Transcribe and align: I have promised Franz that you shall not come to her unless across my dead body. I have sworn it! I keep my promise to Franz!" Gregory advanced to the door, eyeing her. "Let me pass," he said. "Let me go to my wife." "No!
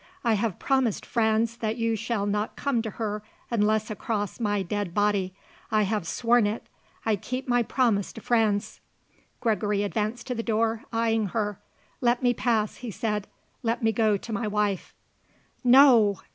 I 0.23 0.33
have 0.33 0.57
promised 0.57 1.05
Franz 1.05 1.55
that 1.57 1.77
you 1.77 1.95
shall 1.95 2.25
not 2.25 2.55
come 2.55 2.81
to 2.81 2.89
her 2.89 3.21
unless 3.51 3.91
across 3.91 4.39
my 4.39 4.63
dead 4.63 4.95
body. 4.95 5.31
I 5.71 5.83
have 5.83 6.07
sworn 6.07 6.47
it! 6.47 6.65
I 7.05 7.15
keep 7.15 7.47
my 7.47 7.61
promise 7.61 8.11
to 8.13 8.21
Franz!" 8.21 8.79
Gregory 9.41 9.83
advanced 9.83 10.25
to 10.25 10.33
the 10.33 10.41
door, 10.41 10.85
eyeing 10.91 11.27
her. 11.27 11.59
"Let 12.01 12.23
me 12.23 12.33
pass," 12.33 12.77
he 12.77 12.89
said. 12.89 13.27
"Let 13.61 13.83
me 13.83 13.91
go 13.91 14.17
to 14.17 14.33
my 14.33 14.47
wife." 14.47 14.95
"No! 15.63 16.17